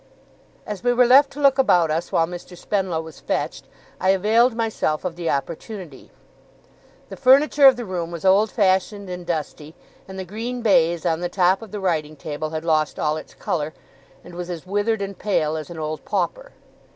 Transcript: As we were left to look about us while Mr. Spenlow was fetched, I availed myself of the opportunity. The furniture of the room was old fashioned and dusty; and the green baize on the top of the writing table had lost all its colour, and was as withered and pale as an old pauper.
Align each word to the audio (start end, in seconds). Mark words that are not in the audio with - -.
As 0.65 0.83
we 0.83 0.93
were 0.93 1.05
left 1.05 1.29
to 1.33 1.39
look 1.39 1.59
about 1.59 1.91
us 1.91 2.11
while 2.11 2.25
Mr. 2.25 2.57
Spenlow 2.57 3.03
was 3.03 3.19
fetched, 3.19 3.67
I 3.99 4.09
availed 4.09 4.55
myself 4.55 5.05
of 5.05 5.15
the 5.15 5.29
opportunity. 5.29 6.09
The 7.09 7.15
furniture 7.15 7.67
of 7.67 7.75
the 7.75 7.85
room 7.85 8.09
was 8.09 8.25
old 8.25 8.49
fashioned 8.49 9.11
and 9.11 9.27
dusty; 9.27 9.75
and 10.07 10.17
the 10.17 10.25
green 10.25 10.63
baize 10.63 11.05
on 11.05 11.19
the 11.19 11.29
top 11.29 11.61
of 11.61 11.69
the 11.69 11.79
writing 11.79 12.15
table 12.15 12.49
had 12.49 12.65
lost 12.65 12.97
all 12.97 13.15
its 13.15 13.35
colour, 13.35 13.75
and 14.23 14.33
was 14.33 14.49
as 14.49 14.65
withered 14.65 15.03
and 15.03 15.19
pale 15.19 15.55
as 15.55 15.69
an 15.69 15.77
old 15.77 16.03
pauper. 16.03 16.53